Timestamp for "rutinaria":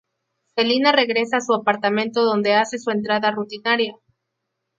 3.29-3.99